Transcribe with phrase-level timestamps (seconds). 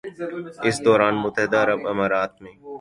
[0.67, 2.53] اس دوران متحدہ عرب امارات میں